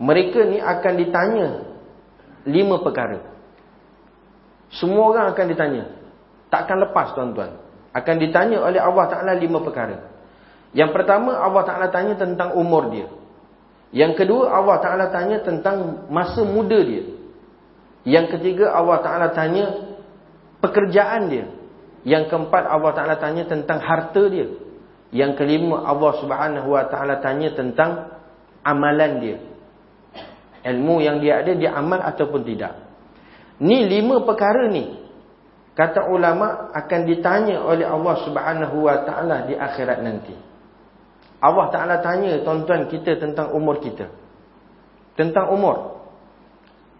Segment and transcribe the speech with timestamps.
[0.00, 1.48] Mereka ni akan ditanya
[2.48, 3.20] lima perkara.
[4.72, 5.84] Semua orang akan ditanya.
[6.48, 7.60] Takkan lepas tuan-tuan.
[7.92, 10.08] Akan ditanya oleh Allah Ta'ala lima perkara.
[10.72, 13.08] Yang pertama Allah Ta'ala tanya tentang umur dia.
[13.92, 17.04] Yang kedua Allah Ta'ala tanya tentang masa muda dia.
[18.08, 19.92] Yang ketiga Allah Ta'ala tanya
[20.64, 21.46] pekerjaan dia.
[22.08, 24.48] Yang keempat Allah Ta'ala tanya tentang harta dia.
[25.12, 28.08] Yang kelima Allah Subhanahu Wa Ta'ala tanya tentang
[28.64, 29.38] amalan dia.
[30.62, 32.78] Ilmu yang dia ada dia amal ataupun tidak.
[33.58, 35.02] Ni lima perkara ni.
[35.72, 40.36] Kata ulama akan ditanya oleh Allah Subhanahu Wa Ta'ala di akhirat nanti.
[41.42, 44.12] Allah Ta'ala tanya tuan-tuan kita tentang umur kita.
[45.18, 45.98] Tentang umur.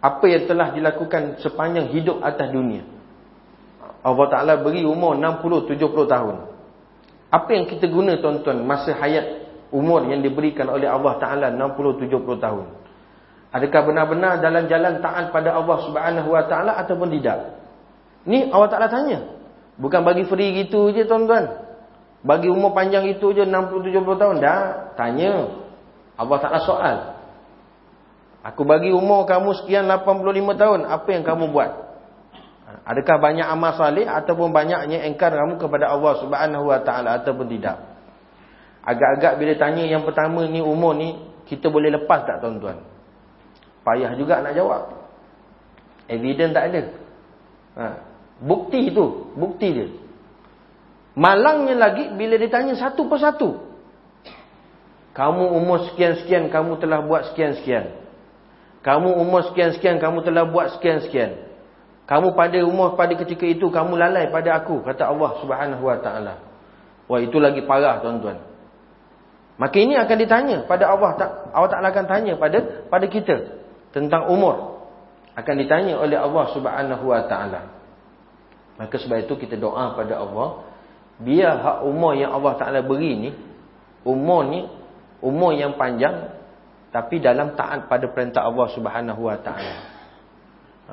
[0.02, 2.83] Apa yang telah dilakukan sepanjang hidup atas dunia.
[4.02, 5.79] Allah Ta'ala beri umur 60-70
[6.10, 6.37] tahun.
[7.30, 12.10] Apa yang kita guna tuan-tuan masa hayat umur yang diberikan oleh Allah Ta'ala 60-70
[12.43, 12.66] tahun.
[13.52, 17.60] Adakah benar-benar dalam jalan taat pada Allah Subhanahu Wa Ta'ala ataupun tidak?
[18.24, 19.29] Ni Allah Ta'ala tanya.
[19.76, 21.60] Bukan bagi free gitu je tuan-tuan.
[22.24, 24.37] Bagi umur panjang itu je 60-70 tahun.
[24.41, 25.52] Dah, tanya.
[26.16, 26.96] Allah taklah soal.
[28.43, 30.80] Aku bagi umur kamu sekian 85 tahun.
[30.88, 31.71] Apa yang kamu buat?
[32.82, 37.79] Adakah banyak amal salih ataupun banyaknya engkar kamu kepada Allah subhanahu wa ta'ala ataupun tidak?
[38.82, 42.91] Agak-agak bila tanya yang pertama ni umur ni, kita boleh lepas tak tuan-tuan?
[43.83, 44.83] Payah juga nak jawab.
[46.07, 46.83] Evidence tak ada.
[47.79, 47.87] Ha.
[48.43, 49.88] Bukti tu, bukti dia.
[51.15, 53.60] Malangnya lagi bila ditanya satu persatu.
[55.13, 58.01] Kamu umur sekian-sekian, kamu telah buat sekian-sekian.
[58.80, 61.53] Kamu umur sekian-sekian, kamu telah buat sekian-sekian.
[62.09, 66.34] Kamu pada umur pada ketika itu, kamu lalai pada aku, kata Allah subhanahu wa ta'ala.
[67.06, 68.41] Wah itu lagi parah tuan-tuan.
[69.60, 71.12] Maka ini akan ditanya pada Allah.
[71.53, 73.62] Allah Ta'ala akan tanya pada pada kita.
[73.93, 74.84] Tentang umur.
[75.32, 77.60] Akan ditanya oleh Allah subhanahu wa ta'ala.
[78.76, 80.69] Maka sebab itu kita doa pada Allah
[81.22, 83.30] biar hak umur yang Allah Taala beri ni
[84.03, 84.66] umur ni
[85.22, 86.34] umur yang panjang
[86.92, 89.76] tapi dalam taat pada perintah Allah Subhanahu wa taala.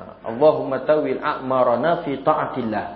[0.32, 2.86] Allahumma tawil a'marana fi ta'atillah.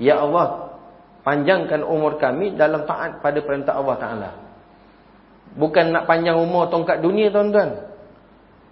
[0.00, 0.80] Ya Allah,
[1.20, 4.30] panjangkan umur kami dalam taat pada perintah Allah taala.
[5.52, 7.92] Bukan nak panjang umur tongkat dunia tuan-tuan.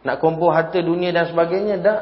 [0.05, 2.01] Nak kumpul harta dunia dan sebagainya dak.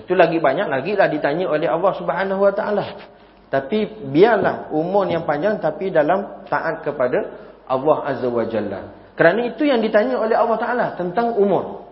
[0.00, 2.86] Itu lagi banyak lagi lah ditanya oleh Allah Subhanahu wa taala.
[3.46, 8.80] Tapi biarlah umur yang panjang tapi dalam taat kepada Allah Azza wa Jalla.
[9.16, 11.88] Kerana itu yang ditanya oleh Allah Ta'ala tentang umur.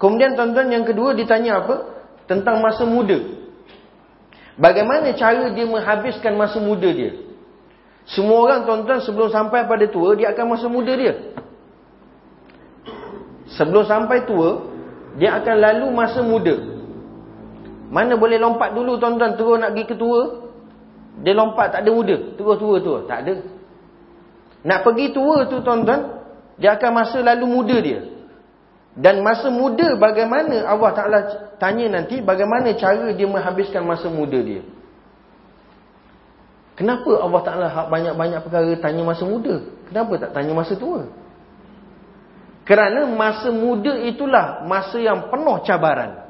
[0.00, 1.76] Kemudian tuan-tuan yang kedua ditanya apa?
[2.24, 3.20] Tentang masa muda.
[4.56, 7.12] Bagaimana cara dia menghabiskan masa muda dia?
[8.08, 11.36] Semua orang tuan-tuan sebelum sampai pada tua dia akan masa muda dia.
[13.54, 14.74] Sebelum sampai tua
[15.14, 16.54] dia akan lalu masa muda.
[17.94, 20.20] Mana boleh lompat dulu tuan-tuan terus nak pergi ke tua?
[21.22, 22.16] Dia lompat tak ada muda.
[22.34, 22.98] Terus tua tua.
[23.06, 23.34] Tak ada.
[24.66, 26.26] Nak pergi tua tu tuan-tuan.
[26.58, 28.00] Dia akan masa lalu muda dia.
[28.94, 31.18] Dan masa muda bagaimana Allah Ta'ala
[31.58, 32.18] tanya nanti.
[32.18, 34.62] Bagaimana cara dia menghabiskan masa muda dia.
[36.74, 39.62] Kenapa Allah Ta'ala banyak-banyak perkara tanya masa muda.
[39.86, 41.06] Kenapa tak tanya masa tua.
[42.64, 46.24] Kerana masa muda itulah masa yang penuh cabaran.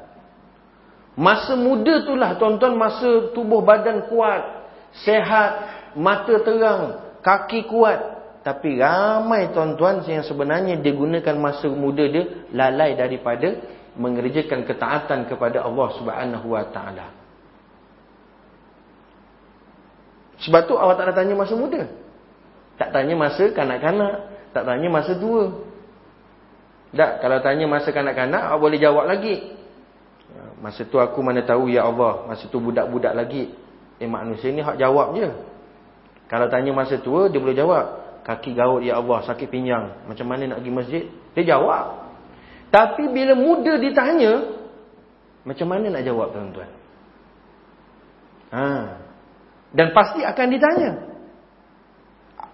[1.15, 4.67] Masa muda itulah tuan-tuan masa tubuh badan kuat
[5.03, 5.51] sehat,
[5.95, 6.83] mata terang,
[7.19, 8.15] kaki kuat.
[8.45, 13.57] Tapi ramai tuan-tuan yang sebenarnya dia gunakan masa muda dia lalai daripada
[13.97, 17.07] mengerjakan ketaatan kepada Allah Subhanahu Wa Taala.
[20.45, 21.89] Sebab tu awak tak tanya masa muda.
[22.75, 24.13] Tak tanya masa kanak-kanak,
[24.51, 25.73] tak tanya masa tua.
[26.93, 29.55] Tak, kalau tanya masa kanak-kanak, awak boleh jawab lagi.
[30.61, 33.53] Masa tu aku mana tahu ya Allah, masa tu budak-budak lagi.
[34.01, 35.29] Eh manusia ni hak jawab je.
[36.25, 37.85] Kalau tanya masa tua dia boleh jawab.
[38.25, 40.09] Kaki gaut ya Allah sakit pinggang.
[40.09, 41.03] Macam mana nak pergi masjid?
[41.37, 42.09] Dia jawab.
[42.73, 44.57] Tapi bila muda ditanya.
[45.45, 46.71] Macam mana nak jawab tuan-tuan?
[48.49, 48.65] Ha.
[49.69, 50.91] Dan pasti akan ditanya.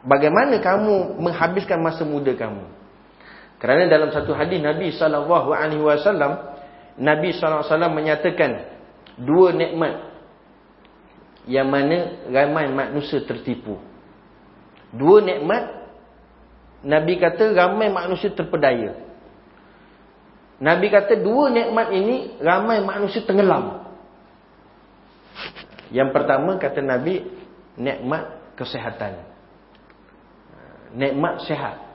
[0.03, 2.80] Bagaimana kamu menghabiskan masa muda kamu?
[3.61, 5.29] Kerana dalam satu hadis Nabi SAW,
[6.97, 8.65] Nabi SAW menyatakan
[9.21, 10.01] dua nikmat
[11.45, 13.77] yang mana ramai manusia tertipu.
[14.89, 15.77] Dua nikmat
[16.81, 18.97] Nabi kata ramai manusia terpedaya.
[20.57, 23.93] Nabi kata dua nikmat ini ramai manusia tenggelam.
[25.93, 27.29] Yang pertama kata Nabi
[27.77, 29.21] nikmat kesehatan.
[30.97, 31.90] Nikmat sehat.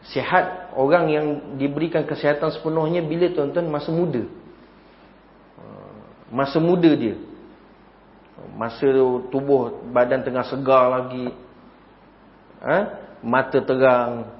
[0.00, 1.26] Sihat orang yang
[1.60, 4.24] diberikan kesihatan sepenuhnya bila tuan-tuan masa muda.
[6.30, 7.18] Masa muda dia.
[8.54, 8.86] Masa
[9.28, 11.34] tubuh badan tengah segar lagi.
[12.62, 12.78] Ha?
[13.20, 14.30] Mata terang.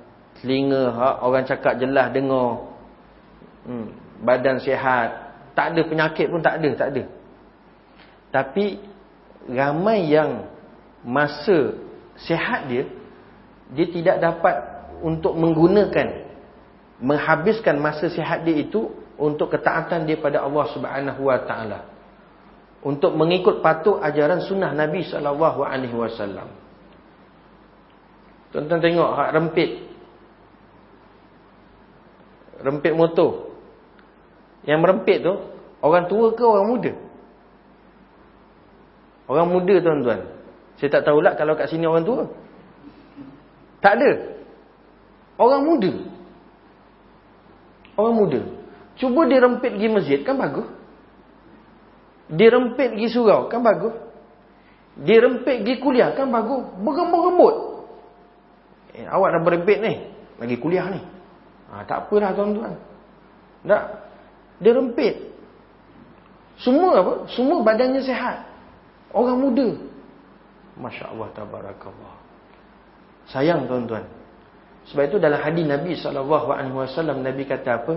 [0.41, 1.09] Telinga ha?
[1.21, 2.71] orang cakap jelas dengar.
[3.67, 3.93] Hmm.
[4.25, 5.35] Badan sihat.
[5.53, 6.71] Tak ada penyakit pun tak ada.
[6.79, 7.05] Tak ada.
[8.31, 8.81] Tapi
[9.51, 10.47] ramai yang
[11.05, 11.75] masa
[12.23, 12.87] sihat dia.
[13.75, 16.31] Dia tidak dapat untuk menggunakan
[17.00, 21.81] menghabiskan masa sihat dia itu untuk ketaatan dia pada Allah Subhanahu wa taala.
[22.81, 26.49] Untuk mengikut patuh ajaran sunnah Nabi sallallahu alaihi wasallam.
[28.52, 29.70] Tuan-tuan tengok hak rempit.
[32.64, 33.52] Rempit motor.
[34.64, 35.32] Yang merempit tu
[35.81, 36.93] orang tua ke orang muda?
[39.29, 40.20] Orang muda tuan-tuan.
[40.81, 42.25] Saya tak tahulah kalau kat sini orang tua.
[43.81, 44.40] Tak ada
[45.41, 45.93] Orang muda.
[47.97, 48.41] Orang muda.
[49.01, 50.69] Cuba dia rempit pergi masjid, kan bagus.
[52.29, 53.97] Dia rempit pergi surau, kan bagus.
[55.01, 56.69] Dia rempit pergi kuliah, kan bagus.
[56.85, 57.57] Berembut-rembut.
[58.93, 59.95] Eh, awak dah berempit ni.
[60.37, 61.01] Lagi kuliah ni.
[61.73, 62.77] Ha, tak apalah tuan-tuan.
[63.65, 63.85] Tak.
[64.61, 65.15] Dia rempit.
[66.61, 67.13] Semua apa?
[67.33, 68.45] Semua badannya sihat.
[69.17, 69.73] Orang muda.
[70.77, 72.15] Masya Allah, tabarakallah.
[73.33, 74.20] Sayang tuan-tuan.
[74.91, 77.95] Sebab itu dalam hadis Nabi SAW, Nabi kata apa?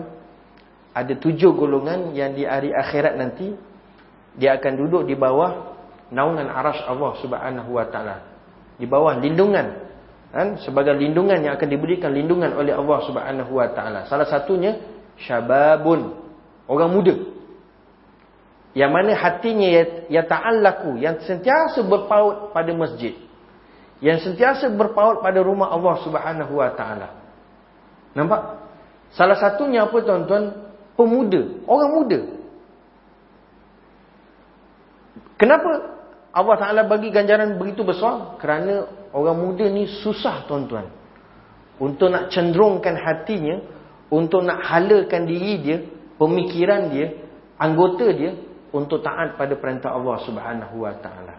[0.94, 3.50] Ada tujuh golongan yang di hari akhirat nanti,
[4.38, 5.74] dia akan duduk di bawah
[6.13, 7.18] naungan aras Allah
[7.90, 8.16] Taala,
[8.78, 9.90] Di bawah lindungan.
[10.30, 10.62] Kan?
[10.62, 13.01] Sebagai lindungan yang akan diberikan lindungan oleh Allah
[13.74, 14.06] Taala.
[14.06, 14.78] Salah satunya,
[15.18, 16.13] syababun.
[16.69, 17.18] Orang muda.
[18.78, 19.69] Yang mana hatinya
[20.13, 21.01] ya ta'allaku.
[21.01, 23.18] Yang sentiasa berpaut pada masjid
[24.03, 27.07] yang sentiasa berpaut pada rumah Allah Subhanahu wa taala.
[28.11, 28.41] Nampak?
[29.15, 30.59] Salah satunya apa tuan-tuan?
[30.94, 32.19] Pemuda, orang muda.
[35.39, 35.71] Kenapa
[36.29, 38.38] Allah Taala bagi ganjaran begitu besar?
[38.38, 40.85] Kerana orang muda ni susah tuan-tuan.
[41.81, 43.57] Untuk nak cenderungkan hatinya,
[44.13, 45.77] untuk nak halakan diri dia,
[46.21, 47.17] pemikiran dia,
[47.57, 48.38] anggota dia
[48.69, 51.35] untuk taat pada perintah Allah Subhanahu wa taala.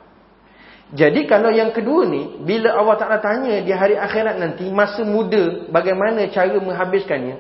[0.94, 5.66] Jadi kalau yang kedua ni, bila Allah Ta'ala tanya di hari akhirat nanti, masa muda,
[5.66, 7.34] bagaimana cara menghabiskannya,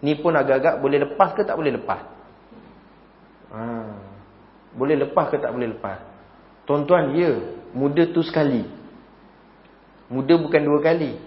[0.00, 2.00] ni pun agak-agak boleh lepas ke tak boleh lepas?
[3.52, 3.60] Ha,
[4.72, 6.00] boleh lepas ke tak boleh lepas?
[6.64, 7.44] Tuan-tuan, ya,
[7.76, 8.64] muda tu sekali.
[10.08, 11.20] Muda bukan dua kali.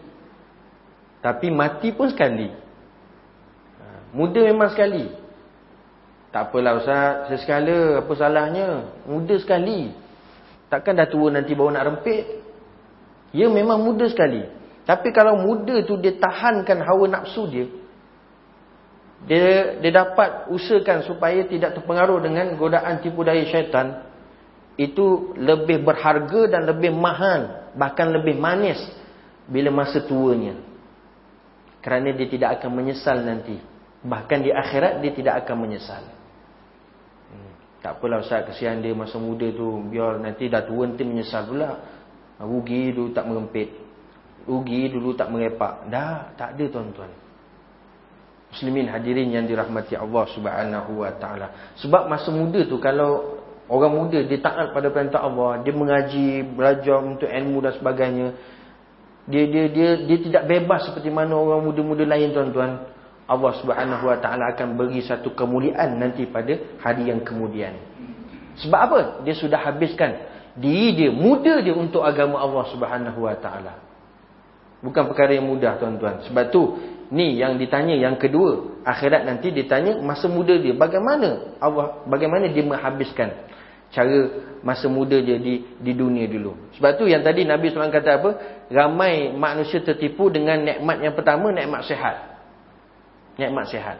[1.21, 2.49] Tapi mati pun sekali.
[3.77, 5.13] Ha, muda memang sekali.
[6.33, 8.89] Tak apalah Ustaz, sesekala, apa salahnya?
[9.05, 10.06] Muda sekali.
[10.67, 12.23] Takkan dah tua nanti baru nak rempit.
[13.31, 14.43] Ya memang muda sekali.
[14.87, 17.67] Tapi kalau muda tu dia tahankan hawa nafsu dia.
[19.27, 24.07] Dia dia dapat usahakan supaya tidak terpengaruh dengan godaan tipu daya syaitan.
[24.77, 27.71] Itu lebih berharga dan lebih mahal.
[27.75, 28.79] Bahkan lebih manis.
[29.47, 30.59] Bila masa tuanya.
[31.79, 33.55] Kerana dia tidak akan menyesal nanti.
[34.03, 36.16] Bahkan di akhirat dia tidak akan menyesal.
[37.77, 41.71] Tak apalah Ustaz kesian dia masa muda tu biar nanti dah tua nanti menyesal pula.
[42.41, 43.69] Rugi dulu tak merempit.
[44.45, 45.89] Rugi dulu tak merepak.
[45.89, 47.11] Dah, tak ada tuan-tuan.
[48.47, 51.75] Muslimin hadirin yang dirahmati Allah Subhanahu wa taala.
[51.83, 57.03] Sebab masa muda tu kalau orang muda dia taat pada perintah Allah, dia mengaji, belajar
[57.03, 58.27] untuk ilmu dan sebagainya.
[59.27, 62.87] Dia dia dia dia tidak bebas seperti mana orang muda-muda lain tuan-tuan.
[63.27, 67.75] Allah Subhanahu Wa Taala akan beri satu kemuliaan nanti pada hari yang kemudian.
[68.63, 68.99] Sebab apa?
[69.27, 70.15] Dia sudah habiskan
[70.55, 73.73] diri dia, muda dia untuk agama Allah Subhanahu Wa Taala.
[74.79, 76.23] Bukan perkara yang mudah tuan-tuan.
[76.23, 76.79] Sebab tu
[77.11, 82.63] ni yang ditanya yang kedua, akhirat nanti ditanya masa muda dia bagaimana Allah bagaimana dia
[82.63, 83.47] menghabiskan
[83.91, 84.19] cara
[84.63, 86.71] masa muda dia di di dunia dulu.
[86.79, 88.29] Sebab tu yang tadi Nabi SAW kata apa?
[88.71, 92.26] Ramai manusia tertipu dengan nikmat yang pertama, nikmat sehat
[93.37, 93.97] nikmat sihat.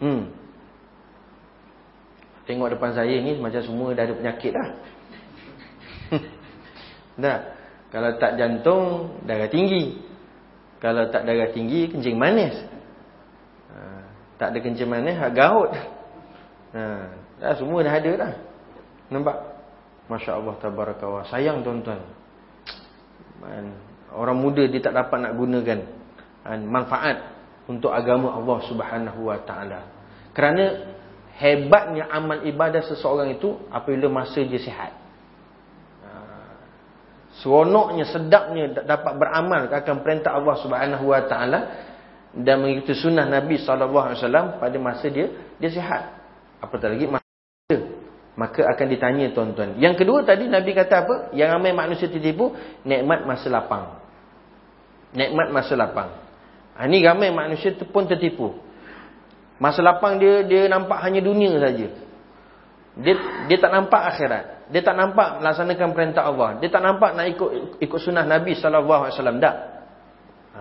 [0.00, 0.32] Hmm.
[2.44, 4.68] Tengok depan saya ni macam semua dah ada penyakit dah.
[7.24, 7.38] dah.
[7.88, 10.02] Kalau tak jantung, darah tinggi.
[10.82, 12.52] Kalau tak darah tinggi, kencing manis.
[13.70, 13.78] Ha,
[14.36, 15.70] tak ada kencing manis, hak gaut.
[16.74, 16.82] Ha,
[17.38, 18.32] dah semua dah ada dah.
[19.08, 19.36] Nampak?
[20.10, 21.24] Masya Allah tabarakallah.
[21.32, 22.02] Sayang tuan-tuan.
[24.12, 25.80] Orang muda dia tak dapat nak gunakan
[26.68, 27.33] manfaat
[27.64, 29.80] untuk agama Allah Subhanahu wa taala.
[30.34, 30.94] Kerana
[31.38, 34.92] hebatnya amal ibadah seseorang itu apabila masa dia sihat.
[36.04, 36.10] Ha.
[37.42, 41.60] seronoknya, sedapnya dapat beramal akan perintah Allah Subhanahu Wa Taala
[42.34, 46.22] dan mengikuti sunnah Nabi sallallahu alaihi wasallam pada masa dia dia sihat.
[46.62, 47.24] Apatah lagi masa
[48.34, 49.78] maka akan ditanya tuan-tuan.
[49.78, 51.14] Yang kedua tadi Nabi kata apa?
[51.38, 52.50] Yang ramai manusia tertipu,
[52.82, 54.02] nikmat masa lapang.
[55.14, 56.23] Nikmat masa lapang.
[56.74, 58.58] Ha, ini ramai manusia pun tertipu.
[59.62, 61.88] Masa lapang dia dia nampak hanya dunia saja.
[62.98, 63.14] Dia
[63.46, 64.44] dia tak nampak akhirat.
[64.74, 66.58] Dia tak nampak melaksanakan perintah Allah.
[66.58, 69.56] Dia tak nampak nak ikut ikut sunnah Nabi wasallam dak.
[70.54, 70.60] Ha,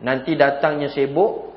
[0.00, 1.52] nanti datangnya sibuk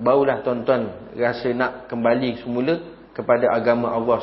[0.00, 2.74] barulah tuan-tuan rasa nak kembali semula
[3.12, 4.18] kepada agama Allah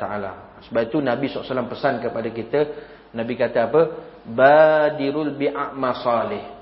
[0.00, 0.32] Taala.
[0.66, 2.60] Sebab itu Nabi SAW pesan kepada kita,
[3.12, 3.82] Nabi kata apa?
[4.24, 6.55] Badirul bi'amal salih.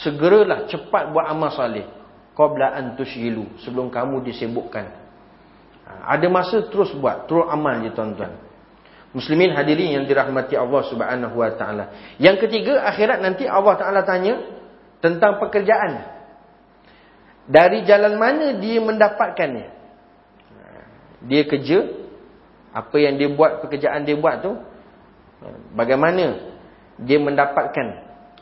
[0.00, 1.84] Segeralah cepat buat amal salih.
[2.32, 4.88] Qabla an tushyilu, sebelum kamu disibukkan.
[5.84, 8.32] Ha, ada masa terus buat, terus amal je tuan-tuan.
[9.12, 12.16] Muslimin hadirin yang dirahmati Allah Subhanahu Wa Taala.
[12.16, 14.40] Yang ketiga, akhirat nanti Allah Taala tanya
[15.04, 16.08] tentang pekerjaan.
[17.44, 19.82] Dari jalan mana dia mendapatkannya?
[21.26, 21.86] dia kerja
[22.72, 24.52] apa yang dia buat pekerjaan dia buat tu
[25.76, 26.40] bagaimana
[26.98, 28.00] dia mendapatkan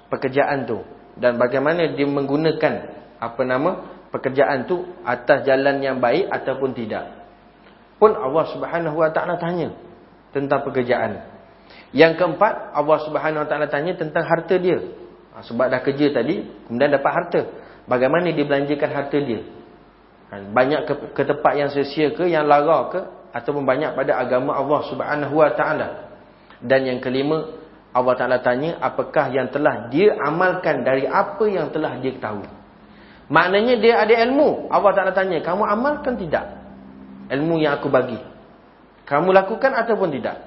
[0.09, 0.80] pekerjaan tu
[1.21, 2.75] dan bagaimana dia menggunakan
[3.21, 3.71] apa nama
[4.09, 7.29] pekerjaan tu atas jalan yang baik ataupun tidak
[8.00, 9.77] pun Allah Subhanahu Wa Taala tanya
[10.33, 11.21] tentang pekerjaan
[11.93, 14.81] yang keempat Allah Subhanahu Wa Taala tanya tentang harta dia
[15.37, 17.41] ha, sebab dah kerja tadi kemudian dapat harta
[17.85, 19.61] bagaimana dia belanjakan harta dia
[20.31, 20.55] Kan?
[20.55, 23.00] Banyak ke, ke tempat yang sia-sia ke, yang lara ke,
[23.35, 25.89] ataupun banyak pada agama Allah Subhanahu Wa Taala.
[26.62, 27.50] Dan yang kelima,
[27.90, 32.47] Allah Taala tanya, apakah yang telah dia amalkan dari apa yang telah dia tahu.
[33.30, 34.70] Maknanya dia ada ilmu.
[34.70, 36.47] Allah Taala tanya, kamu amalkan tidak?
[37.30, 38.18] Ilmu yang aku bagi.
[39.06, 40.38] Kamu lakukan ataupun tidak?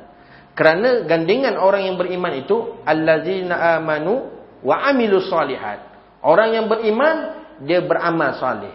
[0.56, 4.32] Kerana gandingan orang yang beriman itu allazina amanu
[4.64, 5.84] wa amilus solihat.
[6.24, 8.72] Orang yang beriman dia beramal soleh.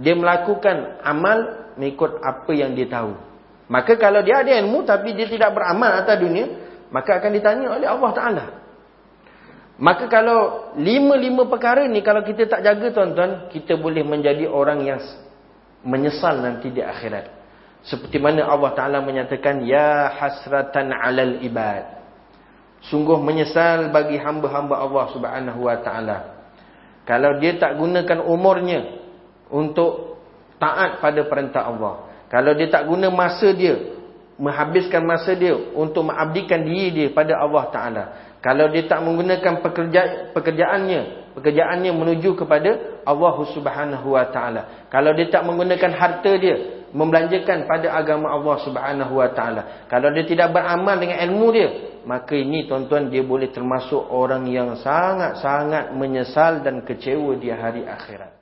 [0.00, 3.12] Dia melakukan amal mengikut apa yang dia tahu.
[3.66, 6.46] Maka kalau dia ada ilmu tapi dia tidak beramal atas dunia,
[6.96, 8.44] maka akan ditanya oleh Allah Ta'ala.
[9.76, 15.00] Maka kalau lima-lima perkara ni kalau kita tak jaga tuan-tuan, kita boleh menjadi orang yang
[15.84, 17.28] menyesal nanti di akhirat.
[17.84, 21.84] Seperti mana Allah Ta'ala menyatakan, Ya hasratan alal ibad.
[22.88, 26.18] Sungguh menyesal bagi hamba-hamba Allah Subhanahu Wa Ta'ala.
[27.04, 29.04] Kalau dia tak gunakan umurnya
[29.52, 30.16] untuk
[30.56, 32.08] taat pada perintah Allah.
[32.32, 33.95] Kalau dia tak guna masa dia,
[34.36, 38.04] menghabiskan masa dia untuk mengabdikan diri dia pada Allah Taala.
[38.44, 44.86] Kalau dia tak menggunakan pekerja, pekerjaannya, pekerjaannya menuju kepada Allah Subhanahu Wa Taala.
[44.92, 49.62] Kalau dia tak menggunakan harta dia membelanjakan pada agama Allah Subhanahu Wa Taala.
[49.88, 51.68] Kalau dia tidak beramal dengan ilmu dia,
[52.06, 58.35] maka ini tuan-tuan dia boleh termasuk orang yang sangat-sangat menyesal dan kecewa di hari akhirat.